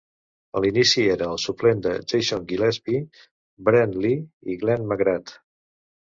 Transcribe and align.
A 0.59 0.61
l'inici 0.63 1.03
era 1.15 1.27
el 1.33 1.37
suplent 1.43 1.83
de 1.87 1.91
Jason 2.13 2.47
Gillespie, 2.53 3.03
Brett 3.69 3.95
Lee 4.01 4.53
i 4.55 4.59
Glenn 4.65 4.89
McGrath. 4.95 5.37